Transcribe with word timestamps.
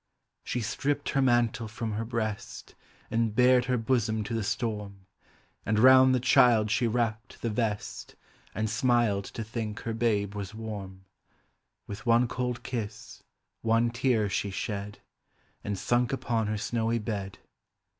She 0.43 0.61
stripped 0.61 1.09
her 1.09 1.21
mantle 1.21 1.67
from 1.67 1.91
her 1.91 2.03
breast, 2.05 2.73
And 3.11 3.35
bared 3.35 3.65
her 3.65 3.77
bosom 3.77 4.23
to 4.23 4.33
the 4.33 4.41
storm. 4.43 5.05
And 5.63 5.77
round 5.77 6.15
the 6.15 6.19
child 6.19 6.71
she 6.71 6.87
wrapped 6.87 7.39
the 7.43 7.51
vest, 7.51 8.15
And 8.55 8.67
smiled 8.67 9.25
to 9.25 9.43
think 9.43 9.81
her 9.81 9.93
babe 9.93 10.33
was 10.33 10.55
warm. 10.55 11.05
With 11.85 12.07
one 12.07 12.27
cold 12.27 12.63
kiss, 12.63 13.21
one 13.61 13.91
tear 13.91 14.27
she 14.27 14.49
shed, 14.49 15.01
And 15.63 15.77
sunk 15.77 16.11
upon 16.11 16.47
her 16.47 16.57
snowy 16.57 16.97
bed. 16.97 17.37